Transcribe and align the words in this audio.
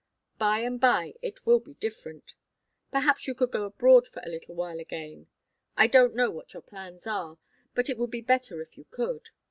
By 0.39 0.61
and 0.61 0.79
by 0.81 1.13
it 1.21 1.45
will 1.45 1.59
be 1.59 1.75
different. 1.75 2.33
Perhaps 2.89 3.27
you 3.27 3.35
could 3.35 3.51
go 3.51 3.65
abroad 3.65 4.07
for 4.07 4.19
a 4.25 4.29
little 4.29 4.55
while 4.55 4.79
again. 4.79 5.27
I 5.77 5.85
don't 5.85 6.15
know 6.15 6.31
what 6.31 6.53
your 6.55 6.63
plans 6.63 7.05
are, 7.05 7.37
but 7.75 7.87
it 7.87 7.99
would 7.99 8.09
be 8.09 8.21
better 8.21 8.63
if 8.63 8.79
you 8.79 8.85
could. 8.89 9.29